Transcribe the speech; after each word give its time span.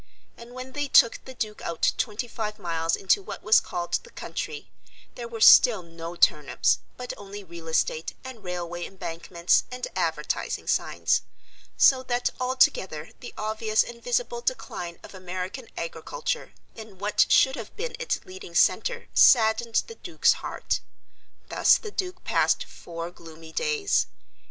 And 0.35 0.55
when 0.55 0.71
they 0.71 0.87
took 0.87 1.23
the 1.25 1.35
Duke 1.35 1.61
out 1.61 1.93
twenty 1.95 2.27
five 2.27 2.57
miles 2.57 2.95
into 2.95 3.21
what 3.21 3.43
was 3.43 3.61
called 3.61 3.99
the 4.01 4.09
country, 4.09 4.71
there 5.13 5.27
were 5.27 5.39
still 5.39 5.83
no 5.83 6.15
turnips, 6.15 6.79
but 6.97 7.13
only 7.17 7.43
real 7.43 7.67
estate, 7.67 8.15
and 8.23 8.43
railway 8.43 8.83
embankments, 8.87 9.63
and 9.69 9.87
advertising 9.95 10.65
signs; 10.65 11.21
so 11.77 12.01
that 12.01 12.31
altogether 12.39 13.11
the 13.19 13.31
obvious 13.37 13.83
and 13.83 14.01
visible 14.03 14.41
decline 14.41 14.97
of 15.03 15.13
American 15.13 15.67
agriculture 15.77 16.53
in 16.75 16.97
what 16.97 17.27
should 17.29 17.55
have 17.55 17.75
been 17.77 17.95
its 17.99 18.21
leading 18.25 18.55
centre 18.55 19.07
saddened 19.13 19.83
the 19.85 19.93
Duke's 20.01 20.33
heart. 20.41 20.79
Thus 21.49 21.77
the 21.77 21.91
Duke 21.91 22.23
passed 22.23 22.63
four 22.63 23.11
gloomy 23.11 23.51
days. 23.51 24.07